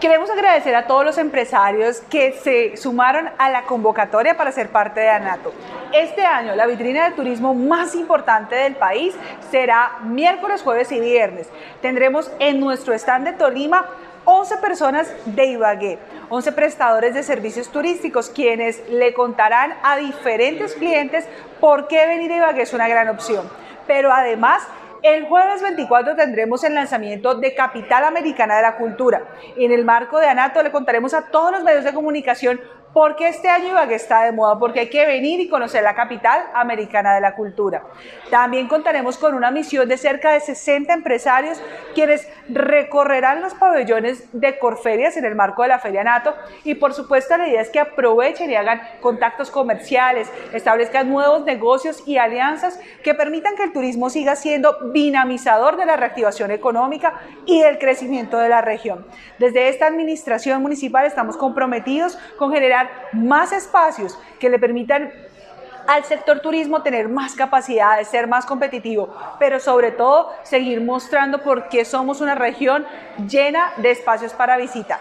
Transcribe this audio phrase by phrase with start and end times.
[0.00, 5.00] Queremos agradecer a todos los empresarios que se sumaron a la convocatoria para ser parte
[5.00, 5.52] de ANATO.
[5.92, 9.14] Este año la vitrina de turismo más importante del país
[9.50, 11.48] será miércoles, jueves y viernes.
[11.82, 13.86] Tendremos en nuestro stand de Tolima
[14.24, 15.98] 11 personas de Ibagué,
[16.28, 21.26] 11 prestadores de servicios turísticos, quienes le contarán a diferentes clientes
[21.58, 23.48] por qué venir a Ibagué es una gran opción.
[23.86, 24.62] Pero además
[25.02, 29.22] el jueves 24 tendremos el lanzamiento de Capital Americana de la Cultura.
[29.56, 32.60] En el marco de ANATO le contaremos a todos los medios de comunicación
[32.92, 36.42] porque este año Ibagué está de moda, porque hay que venir y conocer la capital
[36.54, 37.82] americana de la cultura.
[38.30, 41.62] También contaremos con una misión de cerca de 60 empresarios
[41.94, 46.34] quienes recorrerán los pabellones de Corferias en el marco de la Feria Nato
[46.64, 52.02] y por supuesto la idea es que aprovechen y hagan contactos comerciales, establezcan nuevos negocios
[52.06, 57.60] y alianzas que permitan que el turismo siga siendo dinamizador de la reactivación económica y
[57.60, 59.06] del crecimiento de la región.
[59.38, 62.79] Desde esta administración municipal estamos comprometidos con generar
[63.12, 65.12] más espacios que le permitan
[65.86, 71.42] al sector turismo tener más capacidad de ser más competitivo, pero sobre todo seguir mostrando
[71.42, 72.86] por qué somos una región
[73.28, 75.00] llena de espacios para visita.